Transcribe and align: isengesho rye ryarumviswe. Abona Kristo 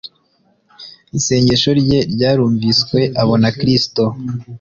isengesho 1.17 1.69
rye 1.81 1.99
ryarumviswe. 2.13 2.99
Abona 3.21 3.47
Kristo 3.59 4.03